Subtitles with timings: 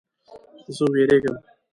[0.75, 1.37] زه ویریږم